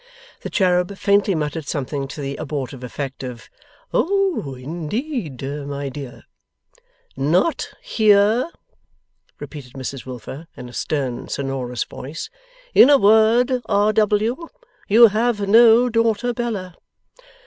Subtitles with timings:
[0.39, 3.51] The cherub faintly muttered something to the abortive effect of
[3.93, 6.23] 'Oh, indeed, my dear!'
[7.15, 8.49] 'Not here,'
[9.39, 12.31] repeated Mrs Wilfer, in a stern sonorous voice.
[12.73, 13.93] 'In a word, R.
[13.93, 14.47] W.,
[14.87, 16.77] you have no daughter Bella.